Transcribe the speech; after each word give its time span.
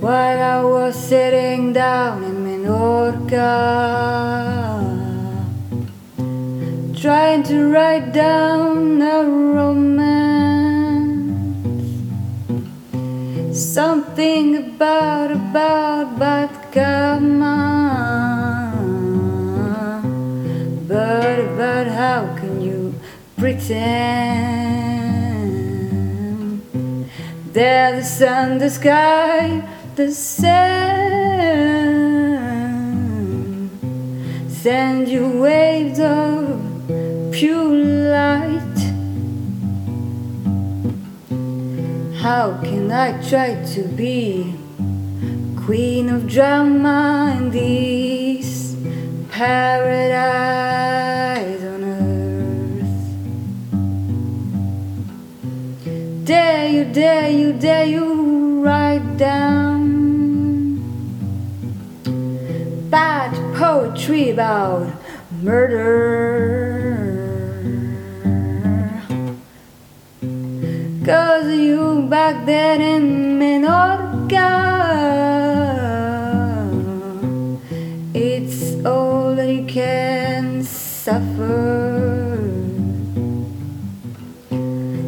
while 0.00 0.40
I 0.40 0.64
was 0.64 0.96
sitting 0.96 1.74
down 1.74 2.24
in 2.24 2.36
Menorca, 2.46 3.44
trying 6.98 7.42
to 7.44 7.70
write 7.70 8.12
down 8.14 9.02
a 9.02 9.24
romance, 9.24 10.40
something 13.52 14.56
about 14.56 15.32
about 15.32 16.16
on, 17.42 18.72
but 20.88 21.56
but 21.56 21.88
how 21.88 22.34
can 22.38 22.62
you 22.62 22.94
pretend? 23.36 24.40
That 27.52 27.96
the 27.96 28.04
sun, 28.04 28.58
the 28.58 28.70
sky, 28.70 29.62
the 30.00 30.10
sand 30.12 31.60
send 34.48 35.06
you 35.06 35.28
waves 35.42 36.00
of 36.00 36.58
pure 37.30 37.74
light? 38.16 38.78
How 42.16 42.58
can 42.62 42.90
I 42.90 43.20
try 43.28 43.62
to 43.74 43.82
be 44.02 44.54
queen 45.64 46.08
of 46.08 46.26
drama 46.26 47.36
in 47.36 47.50
this 47.50 48.74
paradise 49.30 50.02
on 51.72 51.84
earth? 51.84 52.96
Dare 56.24 56.68
you, 56.70 56.84
dare 56.86 57.30
you, 57.30 57.52
dare 57.52 57.84
you 57.84 58.62
write 58.64 59.18
down 59.18 59.69
poetry 64.00 64.30
about 64.30 64.88
murder? 65.42 67.06
Cause 71.04 71.52
you 71.52 72.06
back 72.08 72.46
there 72.46 72.80
in 72.80 73.38
Menorca 73.38 74.50
It's 78.14 78.84
all 78.84 79.34
that 79.34 79.48
you 79.48 79.64
can 79.66 80.62
suffer 80.62 82.38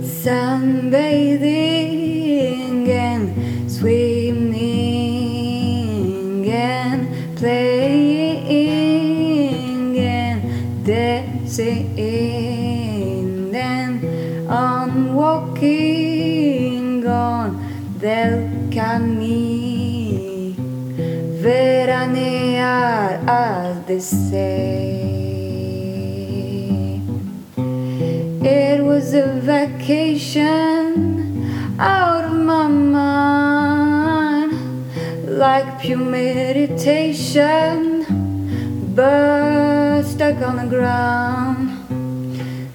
Sunbathing 0.00 1.37
dancing 11.48 11.96
and 13.56 14.48
on 14.48 15.14
walking 15.14 17.06
on 17.06 17.56
del 17.98 18.48
camino. 18.70 19.48
Veranear 21.40 23.22
as 23.26 23.86
they 23.86 24.00
say 24.00 25.00
it 28.42 28.82
was 28.82 29.14
a 29.14 29.40
vacation 29.40 30.90
out 31.78 32.24
of 32.24 32.32
my 32.32 32.66
mind 32.66 34.52
like 35.38 35.80
pure 35.80 35.98
meditation 35.98 37.78
but 38.96 39.87
on 40.36 40.56
the 40.56 40.66
ground. 40.66 41.70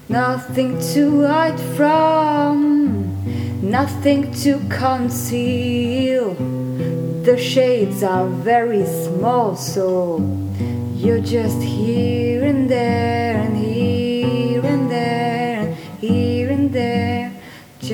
Nothing 0.09 0.79
to 0.93 1.21
hide 1.27 1.59
from, 1.77 3.13
nothing 3.61 4.31
to 4.41 4.59
conceal. 4.69 6.33
The 7.23 7.37
shades 7.37 8.01
are 8.01 8.25
very 8.27 8.85
small, 8.85 9.55
so 9.55 10.19
you're 10.95 11.21
just 11.21 11.61
here 11.61 12.43
and 12.43 12.67
there, 12.67 13.37
and 13.37 13.55
here 13.55 14.65
and 14.65 14.89
there, 14.89 15.59
and 15.59 15.75
here 15.99 16.49
and 16.49 16.73
there, 16.73 17.31
just 17.79 17.93